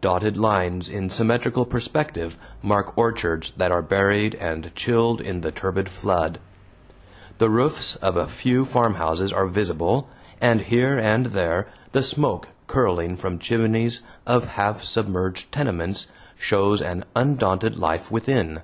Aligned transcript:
Dotted 0.00 0.36
lines 0.36 0.88
in 0.88 1.10
symmetrical 1.10 1.64
perspective 1.66 2.38
mark 2.62 2.96
orchards 2.96 3.52
that 3.56 3.72
are 3.72 3.82
buried 3.82 4.36
and 4.36 4.70
chilled 4.76 5.20
in 5.20 5.40
the 5.40 5.50
turbid 5.50 5.88
flood. 5.88 6.38
The 7.38 7.50
roofs 7.50 7.96
of 7.96 8.16
a 8.16 8.28
few 8.28 8.66
farmhouses 8.66 9.32
are 9.32 9.46
visible, 9.48 10.08
and 10.40 10.60
here 10.60 10.96
and 10.96 11.26
there 11.26 11.66
the 11.90 12.02
smoke 12.02 12.46
curling 12.68 13.16
from 13.16 13.40
chimneys 13.40 14.04
of 14.28 14.44
half 14.46 14.84
submerged 14.84 15.50
tenements 15.50 16.06
shows 16.38 16.80
an 16.80 17.04
undaunted 17.16 17.76
life 17.76 18.12
within. 18.12 18.60